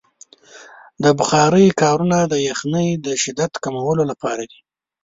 د 1.03 1.05
بخارۍ 1.19 1.67
کارونه 1.81 2.17
د 2.25 2.33
یخنۍ 2.49 2.89
د 3.05 3.07
شدت 3.23 3.51
کمولو 3.63 4.03
لپاره 4.11 4.43
دی. 4.51 4.59